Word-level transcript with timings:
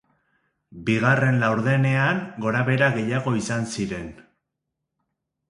Bigarren 0.87 1.37
laurdenean 1.43 2.23
gorabehera 2.47 2.89
gehiago 2.97 3.35
izan 3.43 3.69
ziren. 3.77 4.11